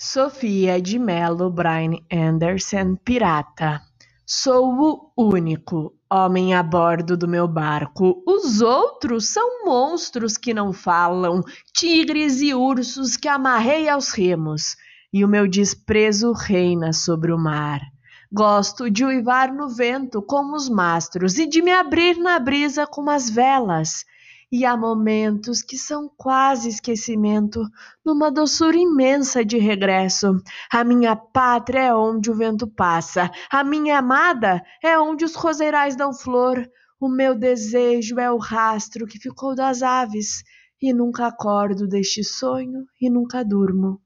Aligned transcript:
Sofia 0.00 0.80
de 0.80 0.96
Mello 0.96 1.50
Brian 1.50 1.98
Anderson 2.08 2.94
Pirata 3.04 3.82
Sou 4.24 5.10
o 5.16 5.30
único 5.32 5.92
homem 6.08 6.54
a 6.54 6.62
bordo 6.62 7.16
do 7.16 7.26
meu 7.26 7.48
barco. 7.48 8.22
Os 8.24 8.60
outros 8.60 9.26
são 9.26 9.64
monstros 9.64 10.36
que 10.36 10.54
não 10.54 10.72
falam, 10.72 11.42
tigres 11.74 12.40
e 12.40 12.54
ursos 12.54 13.16
que 13.16 13.26
amarrei 13.26 13.88
aos 13.88 14.10
remos, 14.10 14.76
e 15.12 15.24
o 15.24 15.28
meu 15.28 15.48
desprezo 15.48 16.30
reina 16.30 16.92
sobre 16.92 17.32
o 17.32 17.38
mar. 17.38 17.80
Gosto 18.32 18.88
de 18.88 19.04
uivar 19.04 19.52
no 19.52 19.68
vento 19.68 20.22
como 20.22 20.54
os 20.54 20.68
mastros 20.68 21.38
e 21.38 21.46
de 21.46 21.60
me 21.60 21.72
abrir 21.72 22.18
na 22.18 22.38
brisa 22.38 22.86
como 22.86 23.10
as 23.10 23.28
velas 23.28 24.04
e 24.50 24.64
há 24.64 24.76
momentos 24.76 25.62
que 25.62 25.76
são 25.76 26.10
quase 26.16 26.68
esquecimento, 26.68 27.62
numa 28.04 28.30
doçura 28.30 28.76
imensa 28.76 29.44
de 29.44 29.58
regresso. 29.58 30.40
A 30.72 30.82
minha 30.82 31.14
pátria 31.14 31.80
é 31.80 31.94
onde 31.94 32.30
o 32.30 32.34
vento 32.34 32.66
passa, 32.66 33.30
a 33.50 33.62
minha 33.62 33.98
amada 33.98 34.62
é 34.82 34.98
onde 34.98 35.24
os 35.24 35.34
roseirais 35.34 35.94
dão 35.94 36.12
flor. 36.12 36.66
O 37.00 37.08
meu 37.08 37.34
desejo 37.34 38.18
é 38.18 38.30
o 38.30 38.38
rastro 38.38 39.06
que 39.06 39.20
ficou 39.20 39.54
das 39.54 39.82
aves, 39.82 40.42
e 40.80 40.92
nunca 40.92 41.26
acordo 41.26 41.86
deste 41.86 42.24
sonho 42.24 42.86
e 43.00 43.10
nunca 43.10 43.44
durmo. 43.44 44.00